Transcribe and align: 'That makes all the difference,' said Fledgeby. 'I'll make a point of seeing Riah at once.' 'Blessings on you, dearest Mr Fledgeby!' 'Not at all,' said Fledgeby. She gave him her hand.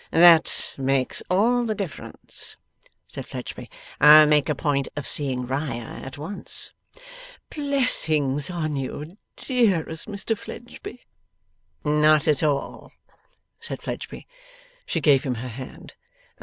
'That 0.09 0.73
makes 0.79 1.21
all 1.29 1.63
the 1.63 1.75
difference,' 1.75 2.57
said 3.07 3.23
Fledgeby. 3.27 3.69
'I'll 3.99 4.25
make 4.25 4.49
a 4.49 4.55
point 4.55 4.87
of 4.95 5.05
seeing 5.05 5.45
Riah 5.45 6.01
at 6.03 6.17
once.' 6.17 6.73
'Blessings 7.51 8.49
on 8.49 8.75
you, 8.77 9.15
dearest 9.35 10.07
Mr 10.07 10.35
Fledgeby!' 10.35 11.05
'Not 11.85 12.27
at 12.27 12.41
all,' 12.41 12.91
said 13.59 13.83
Fledgeby. 13.83 14.25
She 14.87 15.01
gave 15.01 15.21
him 15.23 15.35
her 15.35 15.49
hand. 15.49 15.93